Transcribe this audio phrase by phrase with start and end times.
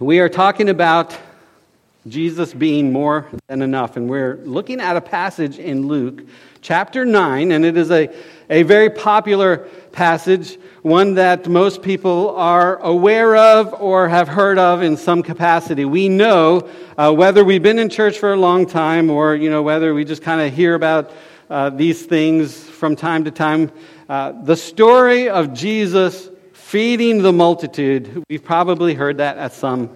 [0.00, 1.18] We are talking about
[2.06, 6.22] Jesus being more than enough, and we're looking at a passage in Luke
[6.60, 8.08] chapter 9, and it is a,
[8.48, 14.82] a very popular passage, one that most people are aware of or have heard of
[14.82, 15.84] in some capacity.
[15.84, 19.62] We know uh, whether we've been in church for a long time or you know
[19.62, 21.10] whether we just kind of hear about
[21.50, 23.72] uh, these things from time to time.
[24.08, 26.28] Uh, the story of Jesus
[26.68, 29.88] feeding the multitude, we've probably heard that at some,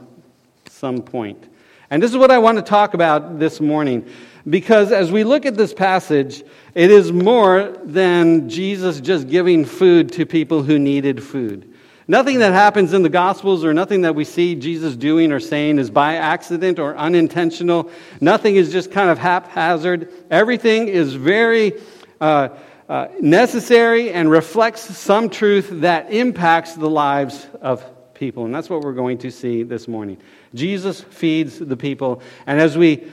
[0.70, 1.46] some point.
[1.90, 4.08] And this is what I want to talk about this morning.
[4.48, 6.42] Because as we look at this passage,
[6.74, 11.74] it is more than Jesus just giving food to people who needed food.
[12.08, 15.78] Nothing that happens in the Gospels or nothing that we see Jesus doing or saying
[15.78, 17.90] is by accident or unintentional.
[18.18, 20.10] Nothing is just kind of haphazard.
[20.30, 21.74] Everything is very
[22.18, 22.48] uh,
[22.88, 28.44] uh, necessary and reflects some truth that impacts the lives of people.
[28.44, 30.18] And that's what we're going to see this morning.
[30.54, 32.22] Jesus feeds the people.
[32.46, 33.06] And as we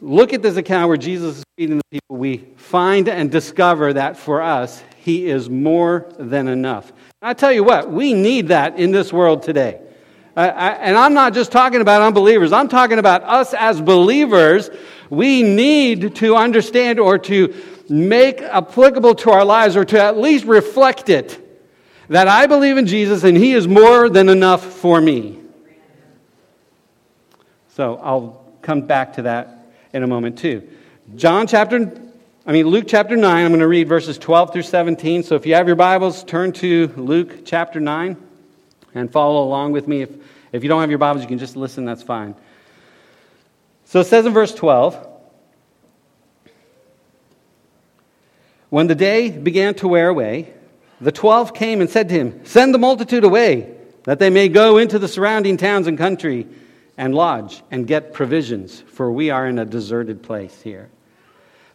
[0.00, 4.16] look at this account where Jesus is feeding the people, we find and discover that
[4.16, 6.92] for us, he is more than enough.
[7.22, 9.80] I tell you what, we need that in this world today.
[10.36, 14.68] I, and I'm not just talking about unbelievers, I'm talking about us as believers.
[15.08, 17.54] We need to understand or to
[17.88, 21.42] make applicable to our lives or to at least reflect it
[22.08, 25.38] that I believe in Jesus and He is more than enough for me.
[27.70, 30.68] So I'll come back to that in a moment too.
[31.14, 32.00] John chapter,
[32.46, 35.22] I mean, Luke chapter 9, I'm going to read verses 12 through 17.
[35.22, 38.16] So if you have your Bibles, turn to Luke chapter 9
[38.94, 40.02] and follow along with me.
[40.02, 40.10] If,
[40.52, 42.34] if you don't have your Bibles, you can just listen, that's fine.
[43.84, 45.15] So it says in verse 12,
[48.70, 50.52] When the day began to wear away,
[51.00, 53.72] the twelve came and said to him, Send the multitude away,
[54.04, 56.46] that they may go into the surrounding towns and country
[56.96, 60.88] and lodge and get provisions, for we are in a deserted place here.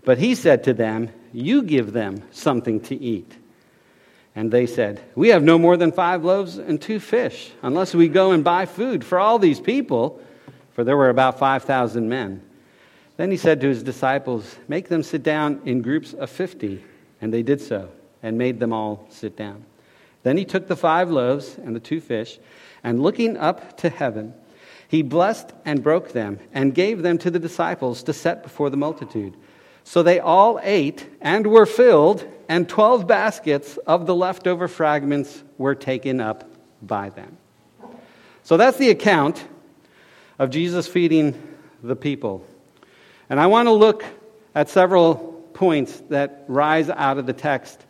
[0.03, 3.38] But he said to them, You give them something to eat.
[4.35, 8.07] And they said, We have no more than five loaves and two fish, unless we
[8.07, 10.22] go and buy food for all these people,
[10.72, 12.41] for there were about 5,000 men.
[13.18, 16.84] Then he said to his disciples, Make them sit down in groups of 50.
[17.22, 17.90] And they did so,
[18.24, 19.66] and made them all sit down.
[20.24, 22.40] Then he took the five loaves and the two fish,
[22.84, 24.34] and looking up to heaven,
[24.88, 28.78] he blessed and broke them, and gave them to the disciples to set before the
[28.78, 29.36] multitude.
[29.84, 35.76] So they all ate and were filled, and twelve baskets of the leftover fragments were
[35.76, 36.44] taken up
[36.82, 37.38] by them.
[38.44, 39.44] So that's the account
[40.38, 41.42] of Jesus feeding
[41.82, 42.46] the people.
[43.31, 44.03] And I want to look
[44.53, 45.16] at several
[45.53, 47.86] points that rise out of the text,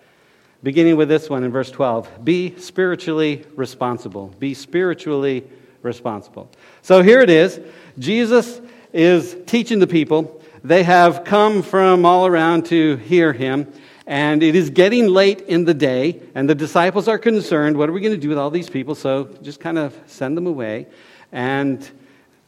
[0.62, 2.24] beginning with this one in verse 12.
[2.24, 4.28] Be spiritually responsible.
[4.38, 5.44] Be spiritually
[5.82, 6.48] responsible.
[6.84, 7.60] So here it is.
[7.98, 8.62] Jesus
[8.94, 10.44] is teaching the people.
[10.64, 13.74] They have come from all around to hear him.
[14.06, 17.94] And it is getting late in the day, and the disciples are concerned what are
[17.94, 18.94] we going to do with all these people?
[18.94, 20.86] So just kind of send them away,
[21.32, 21.90] and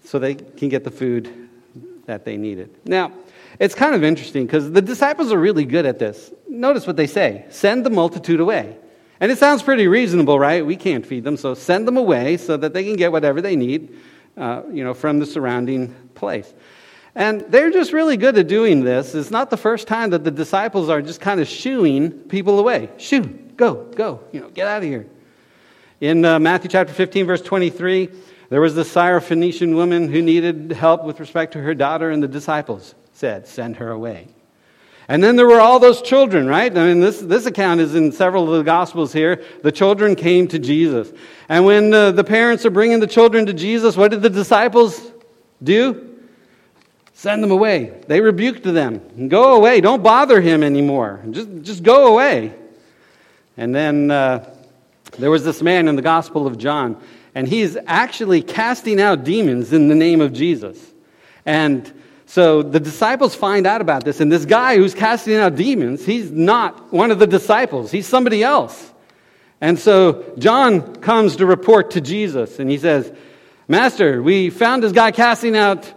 [0.03, 1.42] so they can get the food
[2.05, 2.69] that they needed.
[2.85, 3.11] Now,
[3.59, 6.31] it's kind of interesting because the disciples are really good at this.
[6.47, 8.77] Notice what they say send the multitude away.
[9.19, 10.65] And it sounds pretty reasonable, right?
[10.65, 13.55] We can't feed them, so send them away so that they can get whatever they
[13.55, 13.95] need
[14.37, 16.51] uh, you know, from the surrounding place.
[17.15, 19.13] And they're just really good at doing this.
[19.13, 22.89] It's not the first time that the disciples are just kind of shooing people away.
[22.97, 23.21] Shoo,
[23.55, 25.05] go, go, you know, get out of here.
[26.01, 28.09] In uh, Matthew chapter 15, verse 23,
[28.49, 32.27] there was the Syrophoenician woman who needed help with respect to her daughter, and the
[32.27, 34.27] disciples said, Send her away.
[35.07, 36.75] And then there were all those children, right?
[36.75, 39.43] I mean, this, this account is in several of the Gospels here.
[39.61, 41.11] The children came to Jesus.
[41.49, 45.11] And when uh, the parents are bringing the children to Jesus, what did the disciples
[45.61, 46.19] do?
[47.13, 48.01] Send them away.
[48.07, 49.27] They rebuked them.
[49.27, 49.81] Go away.
[49.81, 51.21] Don't bother him anymore.
[51.31, 52.53] Just, just go away.
[53.57, 54.49] And then uh,
[55.19, 57.01] there was this man in the Gospel of John
[57.35, 60.79] and he is actually casting out demons in the name of Jesus.
[61.45, 61.91] And
[62.25, 66.31] so the disciples find out about this, and this guy who's casting out demons, he's
[66.31, 68.91] not one of the disciples, he's somebody else.
[69.61, 73.11] And so John comes to report to Jesus, and he says,
[73.67, 75.91] Master, we found this guy casting out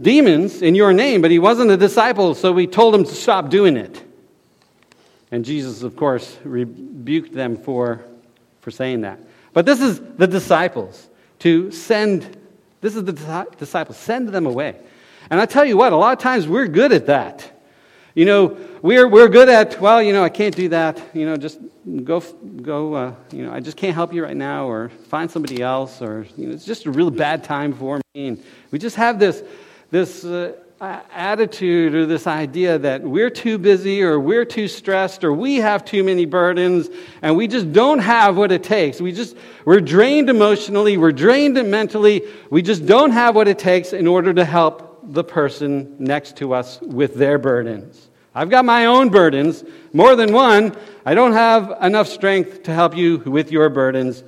[0.00, 3.50] demons in your name, but he wasn't a disciple, so we told him to stop
[3.50, 4.02] doing it.
[5.30, 8.04] And Jesus, of course, rebuked them for,
[8.60, 9.20] for saying that.
[9.52, 11.08] But this is the disciples
[11.40, 12.36] to send,
[12.80, 14.76] this is the disciples, send them away.
[15.30, 17.52] And I tell you what, a lot of times we're good at that.
[18.14, 21.00] You know, we're, we're good at, well, you know, I can't do that.
[21.14, 21.60] You know, just
[22.02, 25.62] go, go uh, you know, I just can't help you right now, or find somebody
[25.62, 28.28] else, or, you know, it's just a real bad time for me.
[28.28, 29.44] And we just have this,
[29.90, 35.32] this uh, attitude or this idea that we're too busy, or we're too stressed, or
[35.32, 36.88] we have too many burdens,
[37.22, 39.00] and we just don't have what it takes.
[39.00, 43.92] We just, we're drained emotionally, we're drained mentally, we just don't have what it takes
[43.92, 48.08] in order to help the person next to us with their burdens.
[48.34, 50.76] I've got my own burdens, more than one.
[51.04, 54.22] I don't have enough strength to help you with your burdens.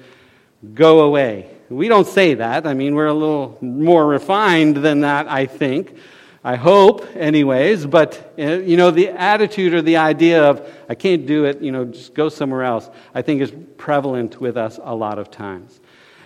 [0.74, 1.50] Go away.
[1.68, 2.66] We don't say that.
[2.66, 5.96] I mean, we're a little more refined than that, I think.
[6.42, 7.86] I hope, anyways.
[7.86, 11.72] But, uh, you know, the attitude or the idea of, I can't do it, you
[11.72, 15.80] know, just go somewhere else, I think is prevalent with us a lot of times.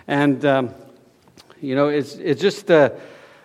[0.07, 0.73] And, um,
[1.61, 2.69] you know, it's, it's just.
[2.69, 2.99] a,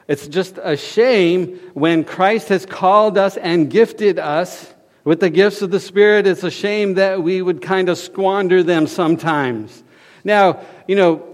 [0.09, 4.75] it's just a shame when Christ has called us and gifted us
[5.05, 6.27] with the gifts of the Spirit.
[6.27, 9.85] It's a shame that we would kind of squander them sometimes.
[10.25, 11.30] Now, you know,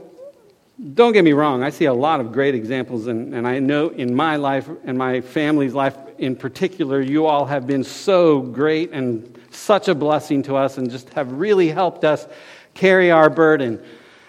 [0.94, 3.88] don't get me wrong, I see a lot of great examples, and, and I know
[3.88, 8.92] in my life and my family's life in particular, you all have been so great
[8.92, 12.26] and such a blessing to us and just have really helped us
[12.74, 13.82] carry our burden.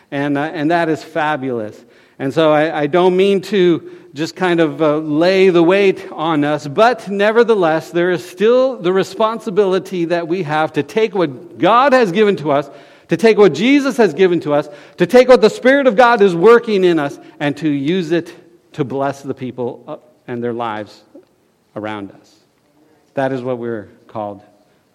[0.10, 1.84] And, uh, and that is fabulous.
[2.20, 6.44] And so I, I don't mean to just kind of uh, lay the weight on
[6.44, 11.94] us, but nevertheless, there is still the responsibility that we have to take what God
[11.94, 12.70] has given to us,
[13.10, 16.22] to take what Jesus has given to us, to take what the Spirit of God
[16.22, 18.34] is working in us, and to use it
[18.74, 21.04] to bless the people and their lives
[21.76, 22.36] around us.
[23.14, 24.44] That is what we're called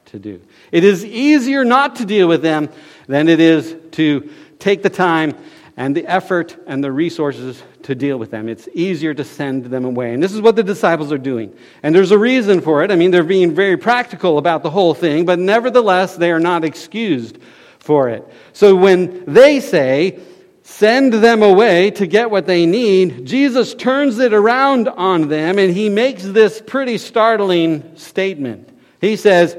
[0.06, 0.40] to do.
[0.70, 2.68] It is easier not to deal with them
[3.06, 5.34] than it is to take the time
[5.76, 8.48] and the effort and the resources to deal with them.
[8.48, 10.12] It's easier to send them away.
[10.12, 11.56] And this is what the disciples are doing.
[11.82, 12.90] And there's a reason for it.
[12.90, 16.62] I mean, they're being very practical about the whole thing, but nevertheless, they are not
[16.62, 17.38] excused
[17.82, 18.26] for it.
[18.52, 20.20] So when they say,
[20.62, 25.74] send them away to get what they need, Jesus turns it around on them and
[25.74, 28.68] he makes this pretty startling statement.
[29.00, 29.56] He says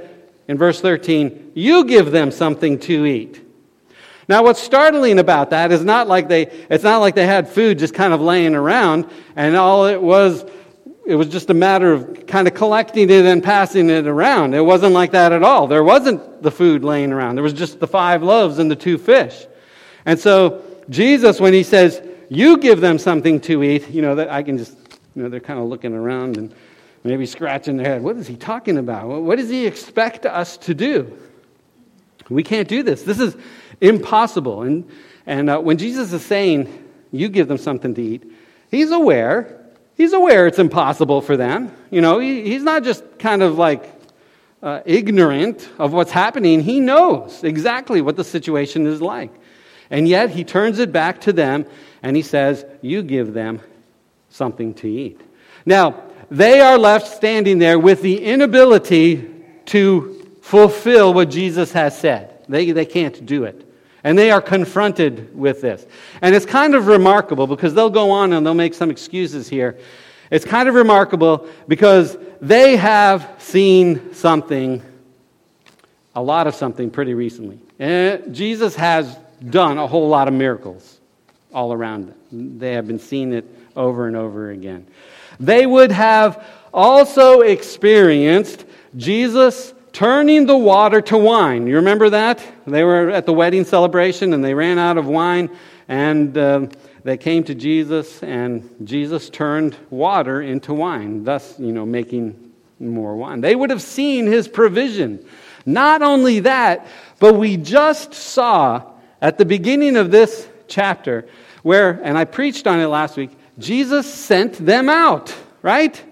[0.47, 3.41] in verse 13, You give them something to eat.
[4.29, 7.77] Now, what's startling about that is not like they, it's not like they had food
[7.77, 10.45] just kind of laying around and all it was,
[11.05, 14.53] it was just a matter of kind of collecting it and passing it around.
[14.53, 15.67] It wasn't like that at all.
[15.67, 17.35] There wasn't the food laying around.
[17.35, 19.45] There was just the five loaves and the two fish.
[20.05, 24.29] And so, Jesus, when he says, you give them something to eat, you know, that
[24.29, 24.77] I can just,
[25.15, 26.53] you know, they're kind of looking around and
[27.03, 28.01] maybe scratching their head.
[28.01, 29.07] What is he talking about?
[29.07, 31.17] What does he expect us to do?
[32.29, 33.03] We can't do this.
[33.03, 33.35] This is
[33.81, 34.61] impossible.
[34.63, 34.89] And,
[35.25, 38.31] and uh, when Jesus is saying, you give them something to eat,
[38.71, 39.62] he's aware.
[39.95, 41.71] He's aware it's impossible for them.
[41.91, 43.89] You know, he, he's not just kind of like
[44.61, 46.61] uh, ignorant of what's happening.
[46.61, 49.31] He knows exactly what the situation is like.
[49.89, 51.65] And yet he turns it back to them
[52.01, 53.61] and he says, You give them
[54.29, 55.21] something to eat.
[55.65, 56.01] Now,
[56.31, 59.29] they are left standing there with the inability
[59.65, 62.43] to fulfill what Jesus has said.
[62.49, 63.69] They, they can't do it.
[64.03, 65.85] And they are confronted with this.
[66.21, 69.77] And it's kind of remarkable because they'll go on and they'll make some excuses here.
[70.29, 74.81] It's kind of remarkable because they have seen something,
[76.15, 77.59] a lot of something pretty recently.
[77.79, 79.17] And Jesus has
[79.50, 81.00] done a whole lot of miracles
[81.53, 82.59] all around them.
[82.59, 83.45] They have been seeing it
[83.75, 84.88] over and over again.
[85.39, 91.67] They would have also experienced Jesus turning the water to wine.
[91.67, 92.43] You remember that?
[92.65, 95.50] They were at the wedding celebration and they ran out of wine
[95.88, 96.67] and uh,
[97.03, 103.15] they came to Jesus and Jesus turned water into wine, thus, you know, making more
[103.15, 103.41] wine.
[103.41, 105.23] They would have seen his provision.
[105.65, 106.88] Not only that,
[107.19, 111.27] but we just saw at the beginning of this chapter
[111.62, 116.03] where, and I preached on it last week, Jesus sent them out, right?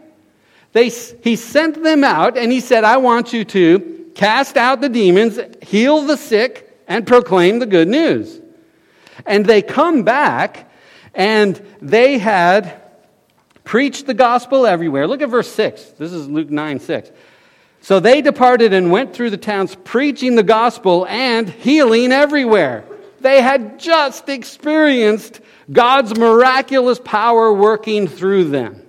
[0.74, 4.90] They, he sent them out and he said, I want you to cast out the
[4.90, 8.40] demons, heal the sick, and proclaim the good news.
[9.26, 10.72] And they come back
[11.14, 12.82] and they had
[13.64, 15.08] preached the gospel everywhere.
[15.08, 15.84] Look at verse 6.
[15.98, 17.12] This is Luke 9 6.
[17.82, 22.86] So they departed and went through the towns preaching the gospel and healing everywhere.
[23.22, 28.82] They had just experienced God's miraculous power working through them.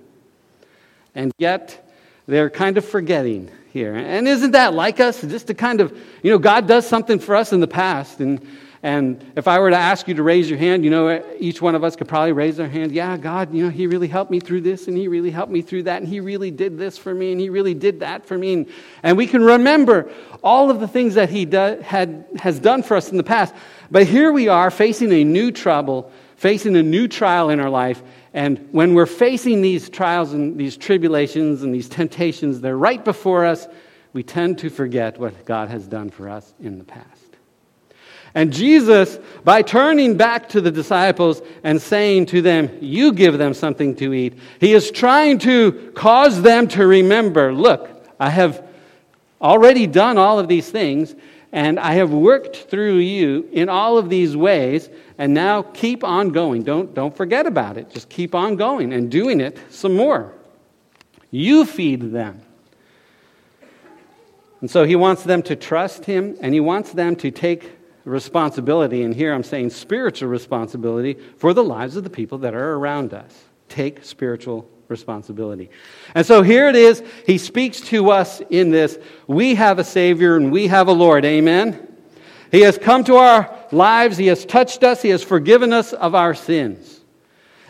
[1.14, 1.88] And yet,
[2.26, 3.94] they're kind of forgetting here.
[3.94, 5.20] And isn't that like us?
[5.20, 8.40] Just to kind of, you know, God does something for us in the past, and,
[8.84, 11.76] And if I were to ask you to raise your hand, you know, each one
[11.76, 12.90] of us could probably raise our hand.
[12.90, 15.62] Yeah, God, you know, He really helped me through this, and He really helped me
[15.62, 18.36] through that, and He really did this for me, and He really did that for
[18.36, 18.54] me.
[18.54, 18.66] And,
[19.04, 20.10] and we can remember
[20.42, 23.54] all of the things that He do, had, has done for us in the past.
[23.88, 28.02] But here we are facing a new trouble, facing a new trial in our life.
[28.34, 33.44] And when we're facing these trials and these tribulations and these temptations, they're right before
[33.44, 33.68] us,
[34.12, 37.22] we tend to forget what God has done for us in the past.
[38.34, 43.52] And Jesus, by turning back to the disciples and saying to them, You give them
[43.52, 48.66] something to eat, he is trying to cause them to remember look, I have
[49.40, 51.14] already done all of these things,
[51.52, 56.30] and I have worked through you in all of these ways, and now keep on
[56.30, 56.62] going.
[56.62, 57.90] Don't, don't forget about it.
[57.90, 60.32] Just keep on going and doing it some more.
[61.30, 62.40] You feed them.
[64.62, 67.70] And so he wants them to trust him, and he wants them to take
[68.04, 72.74] responsibility, and here I'm saying spiritual responsibility for the lives of the people that are
[72.74, 73.44] around us.
[73.72, 75.70] Take spiritual responsibility.
[76.14, 77.02] And so here it is.
[77.24, 78.98] He speaks to us in this.
[79.26, 81.24] We have a Savior and we have a Lord.
[81.24, 81.88] Amen.
[82.50, 84.18] He has come to our lives.
[84.18, 85.00] He has touched us.
[85.00, 87.00] He has forgiven us of our sins.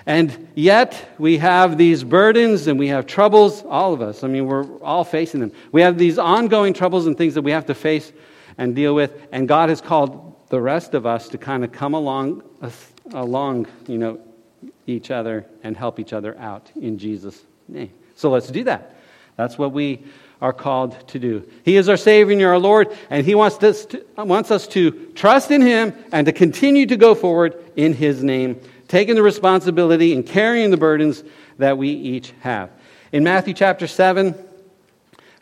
[0.07, 4.25] And yet, we have these burdens and we have troubles, all of us.
[4.25, 5.53] I mean, we're all facing them.
[5.71, 8.13] We have these ongoing troubles and things that we have to face
[8.59, 9.29] and deal with.
[9.31, 12.43] And God has called the rest of us to kind of come along,
[13.13, 14.21] along, you know,
[14.87, 17.93] each other and help each other out in Jesus' name.
[18.17, 18.97] So let's do that.
[19.37, 20.05] That's what we
[20.41, 21.49] are called to do.
[21.65, 24.91] He is our Savior and our Lord, and He wants us, to, wants us to
[25.15, 30.13] trust in Him and to continue to go forward in His name, taking the responsibility
[30.13, 31.23] and carrying the burdens
[31.59, 32.71] that we each have.
[33.13, 34.35] In Matthew chapter 7,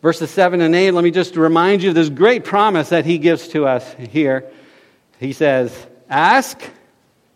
[0.03, 3.19] verses 7 and 8, let me just remind you of this great promise that he
[3.19, 4.51] gives to us here.
[5.19, 5.75] He says,
[6.09, 6.61] Ask,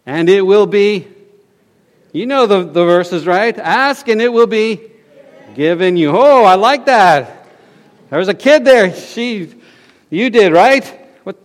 [0.05, 1.09] and it will be.
[2.15, 3.57] You know the, the verses, right?
[3.59, 4.81] Ask, and it will be
[5.55, 6.17] given you.
[6.17, 7.47] Oh, I like that.
[8.09, 8.95] There was a kid there.
[8.95, 9.55] She,
[10.09, 10.85] you did, right?
[11.25, 11.37] What?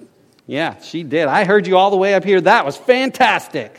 [0.47, 1.27] Yeah, she did.
[1.27, 2.39] I heard you all the way up here.
[2.39, 3.77] That was fantastic.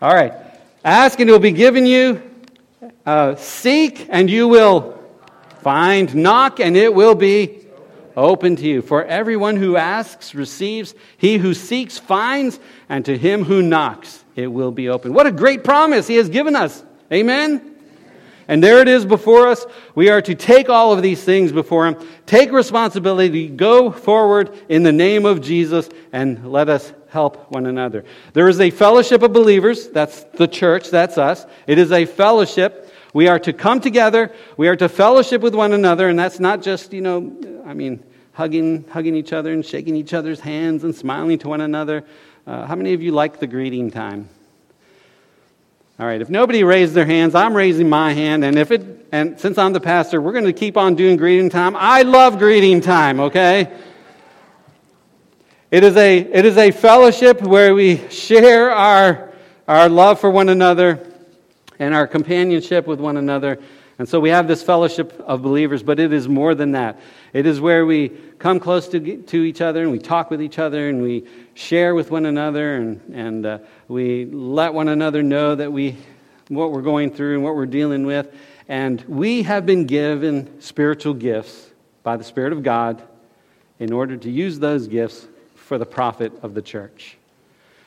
[0.00, 0.32] All right.
[0.84, 2.22] Ask, and it will be given you.
[3.04, 4.96] Uh, seek, and you will
[5.66, 7.66] Find, knock, and it will be
[8.16, 8.82] open to you.
[8.82, 14.46] For everyone who asks receives, he who seeks finds, and to him who knocks it
[14.46, 15.12] will be open.
[15.12, 16.84] What a great promise he has given us.
[17.12, 17.72] Amen?
[18.48, 19.66] And there it is before us.
[19.96, 24.84] We are to take all of these things before Him, take responsibility, go forward in
[24.84, 28.04] the name of Jesus, and let us help one another.
[28.34, 29.88] There is a fellowship of believers.
[29.88, 30.90] That's the church.
[30.90, 31.44] That's us.
[31.66, 34.30] It is a fellowship we are to come together.
[34.58, 36.10] We are to fellowship with one another.
[36.10, 40.12] And that's not just, you know, I mean, hugging, hugging each other and shaking each
[40.12, 42.04] other's hands and smiling to one another.
[42.46, 44.28] Uh, how many of you like the greeting time?
[45.98, 48.44] All right, if nobody raised their hands, I'm raising my hand.
[48.44, 51.50] And if it, and since I'm the pastor, we're going to keep on doing greeting
[51.50, 51.74] time.
[51.74, 53.76] I love greeting time, okay?
[55.72, 59.32] It is a, it is a fellowship where we share our,
[59.66, 61.04] our love for one another
[61.80, 63.58] and our companionship with one another.
[63.98, 67.00] And so we have this fellowship of believers, but it is more than that.
[67.32, 70.58] It is where we come close to, to each other and we talk with each
[70.58, 75.54] other and we share with one another and, and uh, we let one another know
[75.54, 75.96] that we,
[76.48, 78.34] what we're going through and what we're dealing with.
[78.68, 81.70] And we have been given spiritual gifts
[82.02, 83.02] by the Spirit of God
[83.78, 87.16] in order to use those gifts for the profit of the church.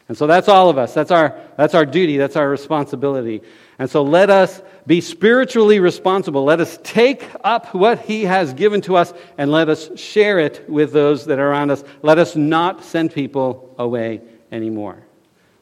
[0.08, 0.94] And so that's all of us.
[0.96, 2.18] That's our, that's our duty.
[2.18, 3.42] That's our responsibility.
[3.80, 6.44] And so let us be spiritually responsible.
[6.44, 10.70] Let us take up what He has given to us and let us share it
[10.70, 11.84] with those that are around us.
[12.02, 14.22] Let us not send people away
[14.52, 15.02] anymore.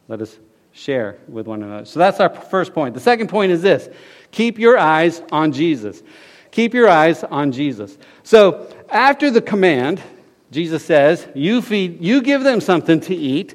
[0.08, 0.40] Let us
[0.72, 1.86] share with one another.
[1.86, 2.96] So that's our first point.
[2.96, 3.88] The second point is this
[4.32, 6.02] keep your eyes on Jesus.
[6.50, 7.98] Keep your eyes on Jesus.
[8.24, 10.02] So after the command,
[10.50, 13.54] Jesus says, You feed, you give them something to eat.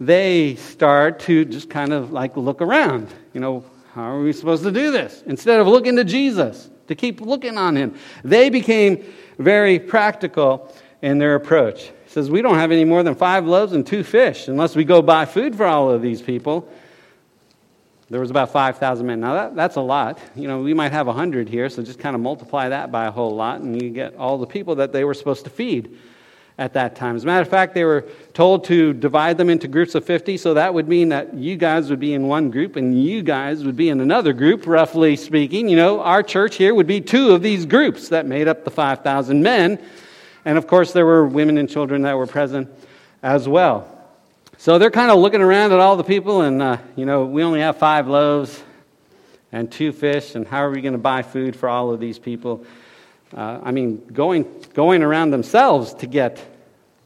[0.00, 3.08] They start to just kind of like look around.
[3.34, 5.22] You know, how are we supposed to do this?
[5.26, 7.94] Instead of looking to Jesus, to keep looking on him.
[8.24, 9.04] They became
[9.38, 11.84] very practical in their approach.
[11.84, 14.84] He says, We don't have any more than five loaves and two fish unless we
[14.84, 16.68] go buy food for all of these people.
[18.10, 19.20] There was about 5,000 men.
[19.20, 20.18] Now, that, that's a lot.
[20.34, 23.10] You know, we might have 100 here, so just kind of multiply that by a
[23.12, 25.96] whole lot, and you get all the people that they were supposed to feed
[26.60, 27.16] at that time.
[27.16, 30.36] As a matter of fact, they were told to divide them into groups of 50,
[30.36, 33.64] so that would mean that you guys would be in one group and you guys
[33.64, 35.70] would be in another group, roughly speaking.
[35.70, 38.70] You know, our church here would be two of these groups that made up the
[38.70, 39.82] 5,000 men.
[40.44, 42.68] And of course, there were women and children that were present
[43.22, 43.88] as well.
[44.58, 47.42] So they're kind of looking around at all the people, and, uh, you know, we
[47.42, 48.62] only have five loaves
[49.50, 52.18] and two fish, and how are we going to buy food for all of these
[52.18, 52.66] people?
[53.34, 56.44] Uh, I mean, going, going around themselves to get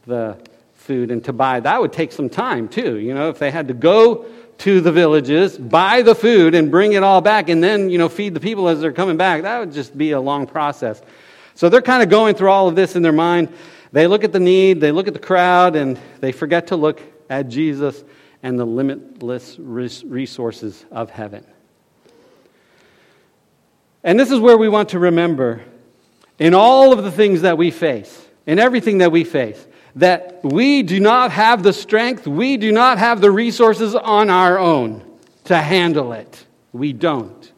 [0.05, 0.37] the
[0.73, 2.97] food and to buy, that would take some time too.
[2.97, 4.25] You know, if they had to go
[4.59, 8.07] to the villages, buy the food, and bring it all back, and then, you know,
[8.07, 11.01] feed the people as they're coming back, that would just be a long process.
[11.55, 13.49] So they're kind of going through all of this in their mind.
[13.91, 17.01] They look at the need, they look at the crowd, and they forget to look
[17.29, 18.03] at Jesus
[18.43, 21.45] and the limitless resources of heaven.
[24.03, 25.63] And this is where we want to remember
[26.37, 30.83] in all of the things that we face, in everything that we face, that we
[30.83, 35.03] do not have the strength, we do not have the resources on our own
[35.45, 36.45] to handle it.
[36.73, 37.51] We don't.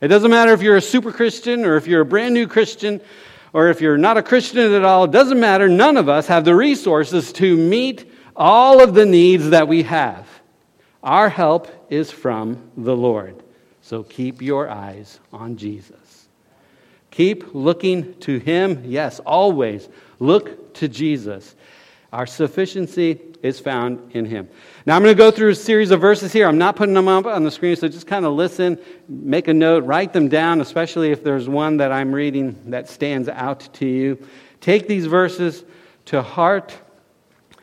[0.00, 3.00] It doesn't matter if you're a super Christian or if you're a brand new Christian
[3.52, 5.04] or if you're not a Christian at all.
[5.04, 5.68] It doesn't matter.
[5.68, 10.28] None of us have the resources to meet all of the needs that we have.
[11.02, 13.42] Our help is from the Lord.
[13.82, 16.23] So keep your eyes on Jesus.
[17.14, 18.82] Keep looking to Him.
[18.84, 21.54] Yes, always look to Jesus.
[22.12, 24.48] Our sufficiency is found in Him.
[24.84, 26.48] Now, I'm going to go through a series of verses here.
[26.48, 29.54] I'm not putting them up on the screen, so just kind of listen, make a
[29.54, 33.86] note, write them down, especially if there's one that I'm reading that stands out to
[33.86, 34.18] you.
[34.60, 35.62] Take these verses
[36.06, 36.76] to heart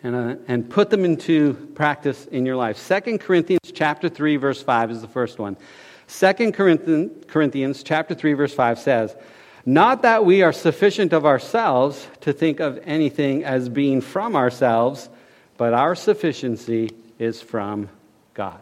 [0.02, 2.82] and, uh, and put them into practice in your life.
[2.88, 5.58] 2 Corinthians chapter 3, verse 5 is the first one.
[6.08, 9.14] 2 Corinthians chapter 3, verse 5 says,
[9.66, 15.10] Not that we are sufficient of ourselves to think of anything as being from ourselves,
[15.58, 17.90] but our sufficiency is from
[18.34, 18.60] God.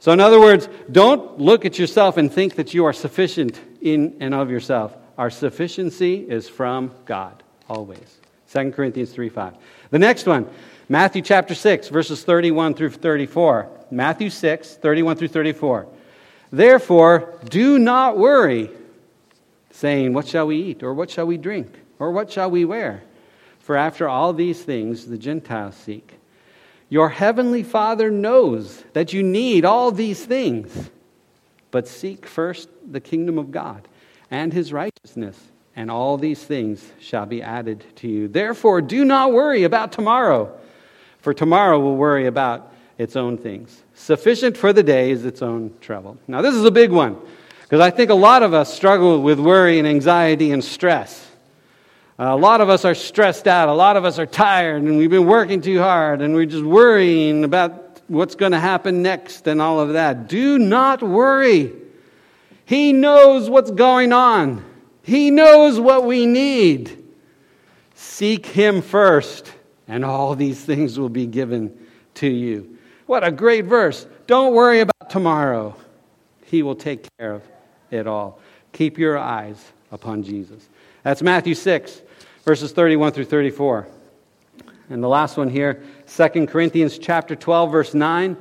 [0.00, 4.16] So, in other words, don't look at yourself and think that you are sufficient in
[4.20, 4.96] and of yourself.
[5.16, 8.18] Our sufficiency is from God, always.
[8.52, 9.54] 2 Corinthians 3 5.
[9.90, 10.48] The next one,
[10.88, 13.68] Matthew chapter 6, verses 31 through 34.
[13.90, 15.88] Matthew 6, 31 through 34.
[16.50, 18.70] Therefore, do not worry,
[19.78, 20.82] saying, What shall we eat?
[20.82, 21.72] Or what shall we drink?
[21.98, 23.02] Or what shall we wear?
[23.60, 26.14] For after all these things the Gentiles seek.
[26.88, 30.90] Your heavenly Father knows that you need all these things.
[31.70, 33.86] But seek first the kingdom of God
[34.30, 35.38] and his righteousness,
[35.76, 38.28] and all these things shall be added to you.
[38.28, 40.58] Therefore, do not worry about tomorrow,
[41.18, 43.82] for tomorrow will worry about its own things.
[43.94, 46.18] Sufficient for the day is its own trouble.
[46.26, 47.16] Now, this is a big one
[47.68, 51.26] because I think a lot of us struggle with worry and anxiety and stress.
[52.18, 53.68] Uh, a lot of us are stressed out.
[53.68, 56.64] A lot of us are tired and we've been working too hard and we're just
[56.64, 60.28] worrying about what's going to happen next and all of that.
[60.28, 61.74] Do not worry.
[62.64, 64.64] He knows what's going on,
[65.02, 67.04] He knows what we need.
[67.94, 69.52] Seek Him first,
[69.86, 72.78] and all these things will be given to you.
[73.04, 74.06] What a great verse.
[74.26, 75.76] Don't worry about tomorrow,
[76.46, 77.42] He will take care of
[77.90, 78.40] it all.
[78.72, 80.68] Keep your eyes upon Jesus.
[81.02, 82.02] That's Matthew 6
[82.44, 83.86] verses 31 through 34.
[84.90, 88.36] And the last one here, 2 Corinthians chapter 12 verse 9.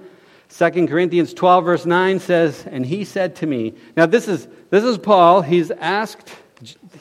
[0.49, 4.83] 2 Corinthians 12 verse 9 says, "And he said to me." Now this is this
[4.83, 6.33] is Paul, he's asked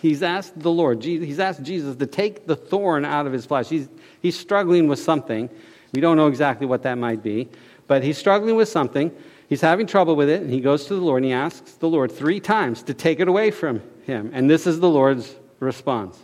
[0.00, 3.68] he's asked the Lord, he's asked Jesus to take the thorn out of his flesh.
[3.68, 3.88] He's
[4.20, 5.48] he's struggling with something.
[5.92, 7.48] We don't know exactly what that might be,
[7.86, 9.12] but he's struggling with something.
[9.48, 11.88] He's having trouble with it, and he goes to the Lord and he asks the
[11.88, 14.30] Lord three times to take it away from him.
[14.32, 16.18] And this is the Lord's response.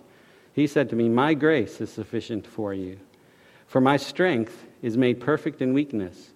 [0.54, 2.98] He said to me, My grace is sufficient for you,
[3.66, 6.30] for my strength is made perfect in weakness.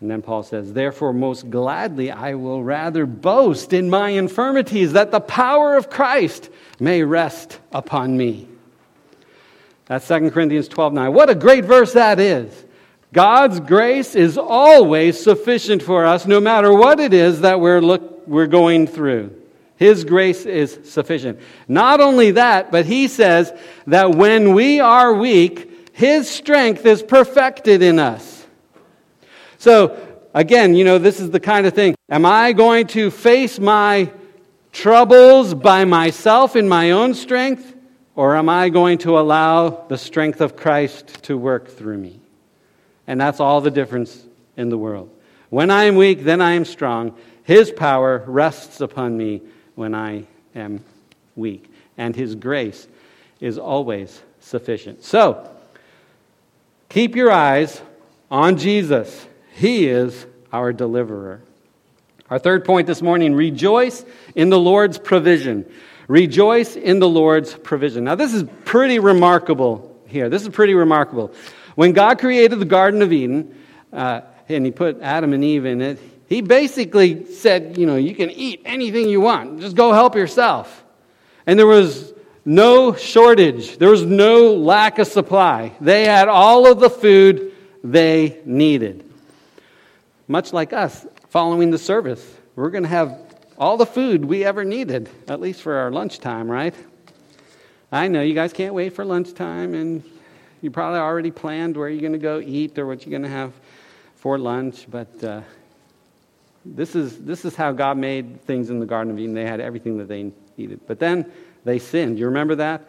[0.00, 5.10] And then Paul says, Therefore, most gladly I will rather boast in my infirmities, that
[5.10, 8.48] the power of Christ may rest upon me.
[9.86, 11.12] That's 2 Corinthians 12 9.
[11.12, 12.64] What a great verse that is.
[13.12, 18.26] God's grace is always sufficient for us, no matter what it is that we're, look,
[18.26, 19.36] we're going through.
[19.76, 21.40] His grace is sufficient.
[21.68, 23.52] Not only that, but he says
[23.86, 28.46] that when we are weak, his strength is perfected in us.
[29.58, 30.00] So,
[30.32, 31.94] again, you know, this is the kind of thing.
[32.08, 34.10] Am I going to face my
[34.72, 37.76] troubles by myself in my own strength?
[38.14, 42.21] Or am I going to allow the strength of Christ to work through me?
[43.12, 45.10] And that's all the difference in the world.
[45.50, 47.14] When I am weak, then I am strong.
[47.42, 49.42] His power rests upon me
[49.74, 50.82] when I am
[51.36, 51.70] weak.
[51.98, 52.88] And His grace
[53.38, 55.04] is always sufficient.
[55.04, 55.46] So,
[56.88, 57.82] keep your eyes
[58.30, 59.26] on Jesus.
[59.52, 61.42] He is our deliverer.
[62.30, 65.70] Our third point this morning rejoice in the Lord's provision.
[66.08, 68.04] Rejoice in the Lord's provision.
[68.04, 70.30] Now, this is pretty remarkable here.
[70.30, 71.34] This is pretty remarkable.
[71.74, 73.54] When God created the Garden of Eden,
[73.92, 78.14] uh, and He put Adam and Eve in it, He basically said, you know, you
[78.14, 79.60] can eat anything you want.
[79.60, 80.84] Just go help yourself.
[81.46, 82.12] And there was
[82.44, 85.72] no shortage, there was no lack of supply.
[85.80, 87.52] They had all of the food
[87.84, 89.08] they needed.
[90.26, 92.24] Much like us following the service,
[92.56, 93.18] we're going to have
[93.58, 96.74] all the food we ever needed, at least for our lunchtime, right?
[97.90, 100.02] I know you guys can't wait for lunchtime, and
[100.62, 103.28] you probably already planned where you're going to go eat or what you're going to
[103.28, 103.52] have
[104.14, 105.40] for lunch, but uh,
[106.64, 109.34] this, is, this is how God made things in the Garden of Eden.
[109.34, 110.80] They had everything that they needed.
[110.86, 111.30] But then
[111.64, 112.18] they sinned.
[112.18, 112.88] You remember that?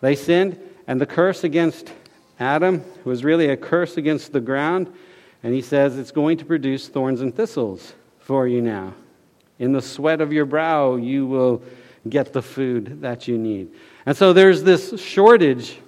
[0.00, 1.92] They sinned, and the curse against
[2.40, 4.90] Adam was really a curse against the ground.
[5.42, 8.94] And he says it's going to produce thorns and thistles for you now.
[9.58, 11.62] In the sweat of your brow, you will
[12.08, 13.70] get the food that you need.
[14.06, 15.78] And so there's this shortage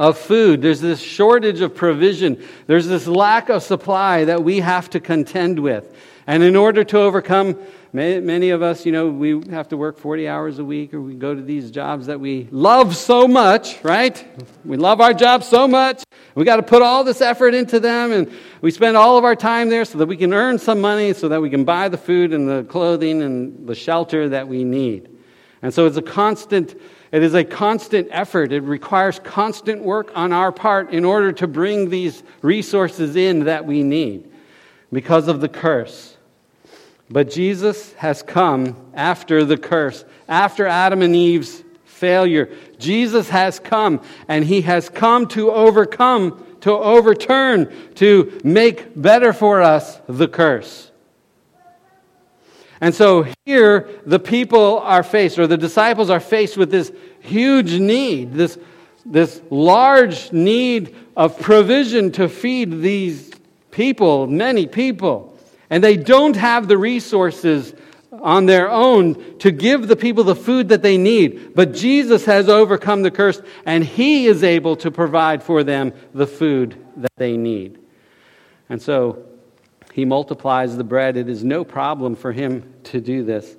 [0.00, 0.62] of food.
[0.62, 2.42] There's this shortage of provision.
[2.66, 5.94] There's this lack of supply that we have to contend with.
[6.26, 7.58] And in order to overcome
[7.92, 11.14] Many of us, you know, we have to work 40 hours a week or we
[11.14, 14.24] go to these jobs that we love so much, right?
[14.64, 16.04] We love our job so much.
[16.36, 19.34] We got to put all this effort into them and we spend all of our
[19.34, 21.98] time there so that we can earn some money so that we can buy the
[21.98, 25.08] food and the clothing and the shelter that we need.
[25.60, 26.80] And so it's a constant
[27.12, 28.52] it is a constant effort.
[28.52, 33.64] It requires constant work on our part in order to bring these resources in that
[33.66, 34.30] we need
[34.92, 36.16] because of the curse.
[37.10, 42.48] But Jesus has come after the curse, after Adam and Eve's failure.
[42.78, 49.60] Jesus has come, and he has come to overcome, to overturn, to make better for
[49.60, 50.89] us the curse.
[52.80, 56.90] And so here, the people are faced, or the disciples are faced with this
[57.20, 58.58] huge need, this,
[59.04, 63.30] this large need of provision to feed these
[63.70, 65.36] people, many people.
[65.68, 67.74] And they don't have the resources
[68.12, 71.54] on their own to give the people the food that they need.
[71.54, 76.26] But Jesus has overcome the curse, and He is able to provide for them the
[76.26, 77.78] food that they need.
[78.68, 79.26] And so
[79.92, 81.16] He multiplies the bread.
[81.16, 83.56] It is no problem for Him to do this.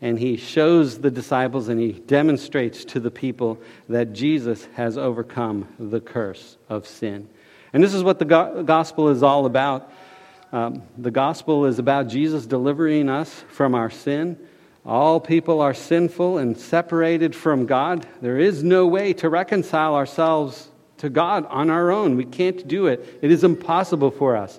[0.00, 5.68] And He shows the disciples and He demonstrates to the people that Jesus has overcome
[5.78, 7.28] the curse of sin.
[7.72, 9.92] And this is what the gospel is all about.
[10.52, 14.36] Um, the gospel is about Jesus delivering us from our sin.
[14.84, 18.06] All people are sinful and separated from God.
[18.20, 22.16] There is no way to reconcile ourselves to God on our own.
[22.16, 24.58] We can't do it, it is impossible for us.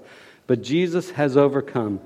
[0.51, 2.01] But Jesus has overcome.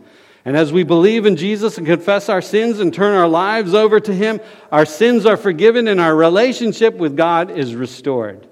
[0.45, 3.99] And as we believe in Jesus and confess our sins and turn our lives over
[3.99, 4.39] to Him,
[4.71, 8.47] our sins are forgiven and our relationship with God is restored.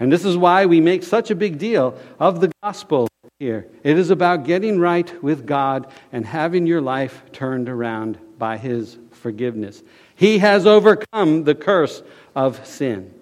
[0.00, 3.06] And this is why we make such a big deal of the gospel
[3.38, 3.68] here.
[3.84, 8.98] It is about getting right with God and having your life turned around by His
[9.12, 9.80] forgiveness.
[10.16, 12.02] He has overcome the curse
[12.34, 13.14] of sin.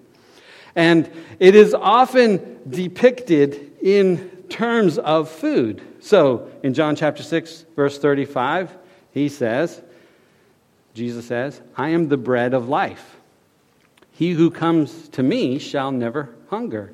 [0.75, 1.07] And
[1.37, 5.81] it is often depicted in terms of food.
[6.05, 8.71] So in John chapter 6, verse 35,
[9.11, 9.81] he says,
[10.93, 13.17] Jesus says, I am the bread of life.
[14.11, 16.93] He who comes to me shall never hunger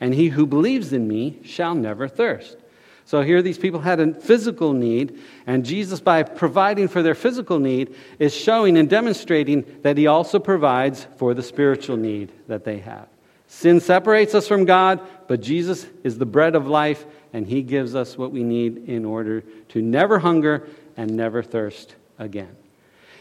[0.00, 2.56] and he who believes in me shall never thirst.
[3.04, 7.58] So here these people had a physical need, and Jesus, by providing for their physical
[7.58, 12.78] need, is showing and demonstrating that he also provides for the spiritual need that they
[12.78, 13.08] have.
[13.48, 17.94] Sin separates us from God, but Jesus is the bread of life, and he gives
[17.94, 22.56] us what we need in order to never hunger and never thirst again.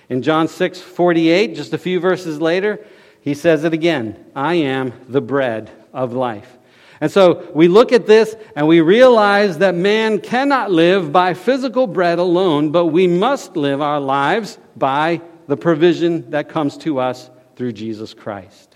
[0.10, 2.86] In John 6 48, just a few verses later,
[3.22, 6.58] he says it again I am the bread of life.
[7.02, 11.88] And so we look at this and we realize that man cannot live by physical
[11.88, 17.30] bread alone, but we must live our lives by the provision that comes to us
[17.56, 18.76] through Jesus Christ.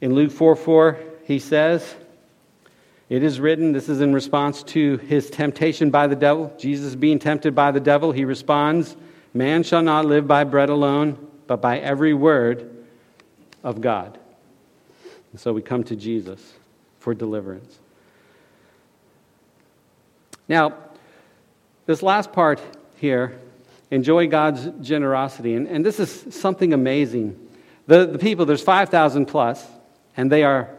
[0.00, 1.94] In Luke 4 4, he says,
[3.08, 6.52] It is written, this is in response to his temptation by the devil.
[6.58, 8.96] Jesus being tempted by the devil, he responds,
[9.32, 12.84] Man shall not live by bread alone, but by every word
[13.62, 14.18] of God.
[15.30, 16.54] And so we come to Jesus
[16.98, 17.78] for deliverance.
[20.48, 20.74] Now,
[21.86, 22.60] this last part
[22.96, 23.38] here,
[23.92, 25.54] enjoy God's generosity.
[25.54, 27.38] And, and this is something amazing.
[27.86, 29.64] The, the people, there's 5,000 plus,
[30.16, 30.70] and they are,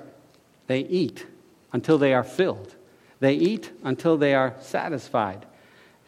[0.68, 1.26] they eat
[1.74, 2.76] until they are filled.
[3.20, 5.46] They eat until they are satisfied.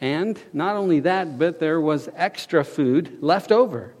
[0.00, 3.92] And not only that, but there was extra food left over.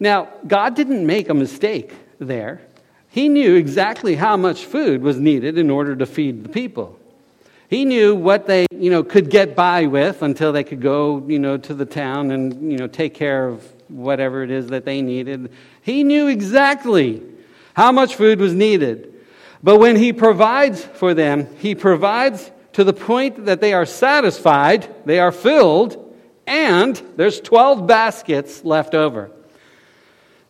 [0.00, 2.60] Now, God didn't make a mistake there.
[3.08, 6.98] He knew exactly how much food was needed in order to feed the people.
[7.68, 11.38] He knew what they, you know, could get by with until they could go, you
[11.38, 15.02] know, to the town and, you know, take care of whatever it is that they
[15.02, 15.52] needed.
[15.82, 17.22] He knew exactly
[17.74, 19.14] how much food was needed.
[19.62, 24.88] But when he provides for them, he provides to the point that they are satisfied,
[25.04, 26.14] they are filled,
[26.46, 29.30] and there's 12 baskets left over.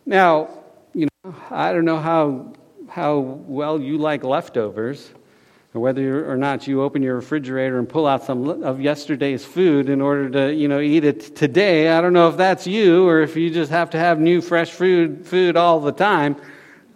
[0.05, 0.51] Now,
[0.95, 2.53] you know, I don't know how,
[2.89, 5.11] how well you like leftovers,
[5.75, 9.89] or whether or not you open your refrigerator and pull out some of yesterday's food
[9.89, 11.89] in order to, you know, eat it today.
[11.89, 14.71] I don't know if that's you or if you just have to have new fresh
[14.71, 16.37] food, food all the time.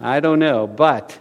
[0.00, 1.18] I don't know, but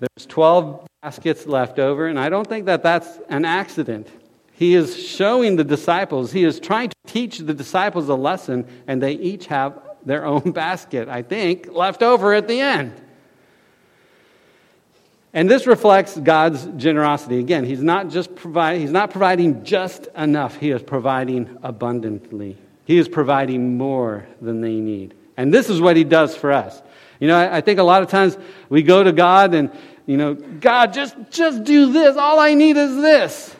[0.00, 4.08] there's 12 baskets left over, and I don't think that that's an accident.
[4.52, 9.02] He is showing the disciples, he is trying to teach the disciples a lesson, and
[9.02, 12.92] they each have their own basket, I think, left over at the end.
[15.32, 17.38] And this reflects God's generosity.
[17.38, 20.56] Again, he's not just providing, he's not providing just enough.
[20.56, 22.56] He is providing abundantly.
[22.84, 25.14] He is providing more than they need.
[25.36, 26.82] And this is what he does for us.
[27.20, 28.36] You know, I think a lot of times
[28.70, 29.70] we go to God and,
[30.10, 32.16] you know, God, just, just do this.
[32.16, 33.54] All I need is this.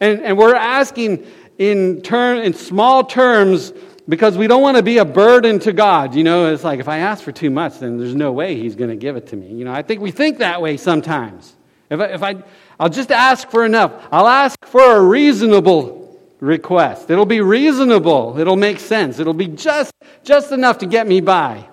[0.00, 1.24] And, and we're asking
[1.56, 3.72] in, term, in small terms
[4.08, 6.16] because we don't want to be a burden to God.
[6.16, 8.74] You know, it's like if I ask for too much, then there's no way He's
[8.74, 9.54] going to give it to me.
[9.54, 11.54] You know, I think we think that way sometimes.
[11.90, 12.42] If I, if I,
[12.80, 17.08] I'll just ask for enough, I'll ask for a reasonable request.
[17.08, 18.36] It'll be reasonable.
[18.40, 19.20] It'll make sense.
[19.20, 19.92] It'll be just,
[20.24, 21.68] just enough to get me by.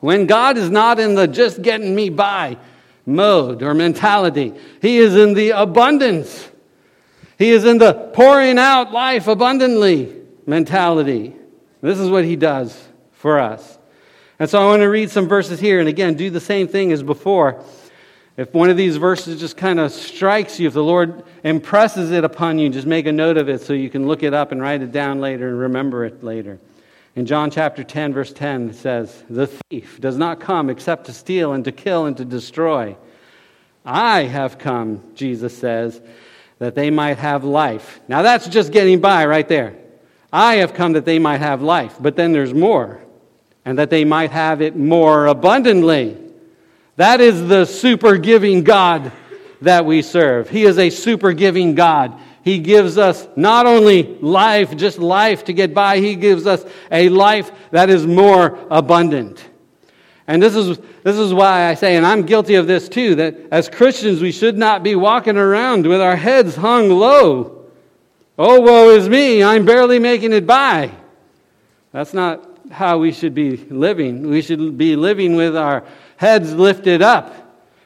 [0.00, 2.56] When God is not in the just getting me by
[3.08, 6.48] mode or mentality, He is in the abundance.
[7.38, 10.14] He is in the pouring out life abundantly
[10.46, 11.34] mentality.
[11.80, 12.76] This is what he does
[13.12, 13.78] for us.
[14.40, 16.90] And so I want to read some verses here, and again, do the same thing
[16.90, 17.64] as before.
[18.36, 22.24] If one of these verses just kind of strikes you, if the Lord impresses it
[22.24, 24.60] upon you, just make a note of it so you can look it up and
[24.60, 26.58] write it down later and remember it later.
[27.16, 31.12] In John chapter 10, verse 10, it says, The thief does not come except to
[31.12, 32.96] steal and to kill and to destroy.
[33.84, 36.00] I have come, Jesus says,
[36.58, 38.00] that they might have life.
[38.08, 39.76] Now that's just getting by right there.
[40.32, 43.00] I have come that they might have life, but then there's more,
[43.64, 46.16] and that they might have it more abundantly.
[46.96, 49.10] That is the super giving God
[49.62, 50.50] that we serve.
[50.50, 52.20] He is a super giving God.
[52.48, 57.10] He gives us not only life, just life to get by, He gives us a
[57.10, 59.46] life that is more abundant.
[60.26, 63.36] And this is, this is why I say, and I'm guilty of this too, that
[63.50, 67.66] as Christians we should not be walking around with our heads hung low
[68.38, 70.90] Oh, woe is me, I'm barely making it by.
[71.92, 74.30] That's not how we should be living.
[74.30, 75.84] We should be living with our
[76.16, 77.34] heads lifted up,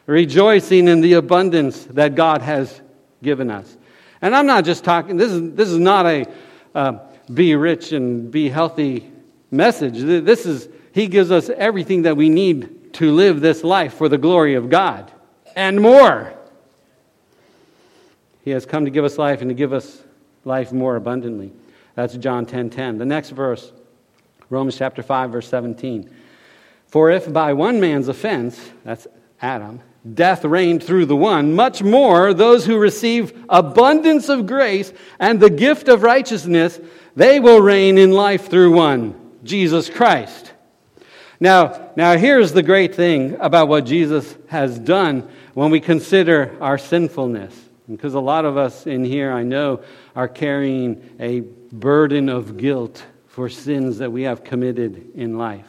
[0.07, 2.81] rejoicing in the abundance that God has
[3.25, 3.77] given us.
[4.23, 6.27] And I'm not just talking, this is, this is not a
[6.75, 6.99] uh,
[7.33, 9.11] be rich and be healthy
[9.51, 9.99] message.
[9.99, 14.19] This is, He gives us everything that we need to live this life for the
[14.19, 15.11] glory of God
[15.57, 16.33] and more.
[18.45, 20.03] He has come to give us life and to give us
[20.45, 21.53] life more abundantly.
[21.95, 22.49] That's John 10:10.
[22.49, 22.99] 10, 10.
[22.99, 23.73] The next verse,
[24.51, 26.11] Romans chapter 5 verse 17.
[26.87, 29.07] For if by one man's offense, that's
[29.41, 29.81] Adam,
[30.15, 35.51] death reigned through the one, much more those who receive abundance of grace and the
[35.51, 36.81] gift of righteousness,
[37.15, 40.53] they will reign in life through one, Jesus Christ.
[41.39, 46.79] Now, now here's the great thing about what Jesus has done when we consider our
[46.79, 47.59] sinfulness.
[47.89, 49.83] Because a lot of us in here, I know,
[50.15, 55.67] are carrying a burden of guilt for sins that we have committed in life.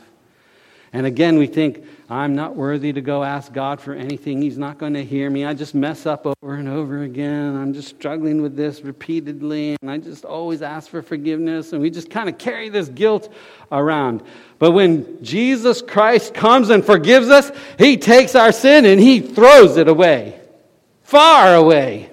[0.94, 4.42] And again, we think, I'm not worthy to go ask God for anything.
[4.42, 5.46] He's not going to hear me.
[5.46, 7.56] I just mess up over and over again.
[7.56, 11.74] I'm just struggling with this repeatedly, and I just always ask for forgiveness.
[11.74, 13.34] And we just kind of carry this guilt
[13.72, 14.24] around.
[14.60, 19.78] But when Jesus Christ comes and forgives us, He takes our sin and He throws
[19.78, 20.40] it away
[21.14, 22.10] far away.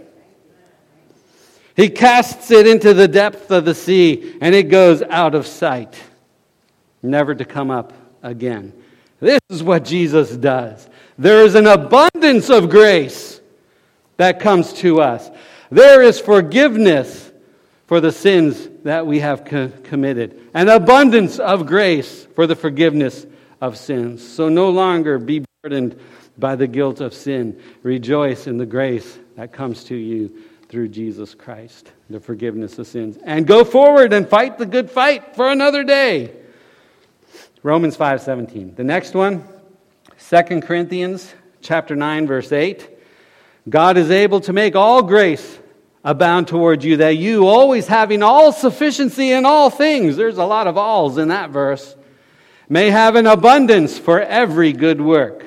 [1.75, 5.99] He casts it into the depth of the sea, and it goes out of sight,
[7.03, 8.75] never to come up again.
[9.21, 10.89] This is what Jesus does.
[11.19, 13.41] There is an abundance of grace
[14.17, 15.31] that comes to us.
[15.71, 17.31] There is forgiveness
[17.87, 23.27] for the sins that we have co- committed, an abundance of grace for the forgiveness
[23.61, 24.27] of sins.
[24.27, 25.99] So no longer be burdened
[26.39, 27.61] by the guilt of sin.
[27.83, 30.33] Rejoice in the grace that comes to you
[30.69, 33.19] through Jesus Christ, the forgiveness of sins.
[33.25, 36.33] And go forward and fight the good fight for another day.
[37.63, 38.75] Romans 5:17.
[38.75, 39.45] The next one,
[40.19, 42.89] 2 Corinthians chapter 9 verse 8.
[43.69, 45.59] God is able to make all grace
[46.03, 50.17] abound toward you that you always having all sufficiency in all things.
[50.17, 51.97] There's a lot of alls in that verse.
[52.71, 55.45] May have an abundance for every good work.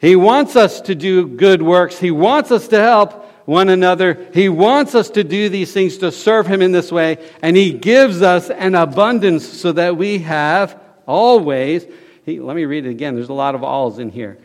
[0.00, 1.98] He wants us to do good works.
[1.98, 4.26] He wants us to help one another.
[4.32, 7.74] He wants us to do these things to serve Him in this way, and He
[7.74, 11.86] gives us an abundance so that we have always.
[12.24, 13.14] He, let me read it again.
[13.14, 14.38] There's a lot of alls in here.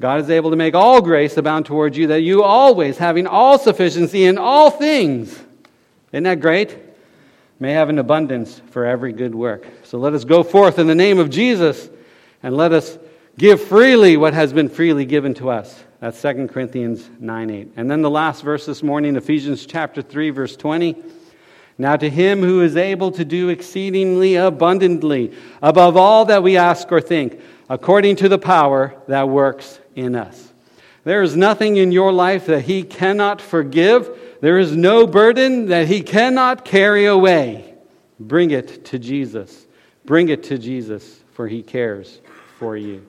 [0.00, 3.58] God is able to make all grace abound towards you, that you always, having all
[3.58, 5.42] sufficiency in all things,
[6.12, 6.76] isn't that great?
[7.58, 9.66] May have an abundance for every good work.
[9.84, 11.88] So let us go forth in the name of Jesus
[12.42, 12.98] and let us
[13.38, 15.82] give freely what has been freely given to us.
[16.00, 17.72] That's 2 Corinthians 9 8.
[17.76, 20.96] And then the last verse this morning, Ephesians chapter 3, verse 20.
[21.78, 26.90] Now to him who is able to do exceedingly abundantly above all that we ask
[26.90, 30.52] or think, according to the power that works in us.
[31.04, 34.38] There is nothing in your life that he cannot forgive.
[34.40, 37.74] There is no burden that he cannot carry away.
[38.18, 39.66] Bring it to Jesus.
[40.04, 42.20] Bring it to Jesus, for he cares
[42.58, 43.06] for you.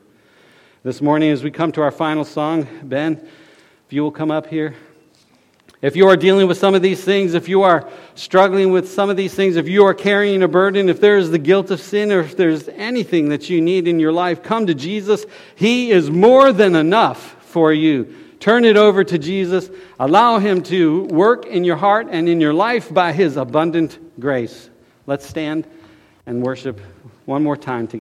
[0.83, 3.13] This morning, as we come to our final song, Ben,
[3.87, 4.75] if you will come up here.
[5.81, 9.11] If you are dealing with some of these things, if you are struggling with some
[9.11, 11.79] of these things, if you are carrying a burden, if there is the guilt of
[11.79, 15.25] sin, or if there's anything that you need in your life, come to Jesus.
[15.55, 18.15] He is more than enough for you.
[18.39, 19.69] Turn it over to Jesus.
[19.99, 24.69] Allow Him to work in your heart and in your life by His abundant grace.
[25.05, 25.67] Let's stand
[26.25, 26.79] and worship
[27.25, 27.95] one more time together.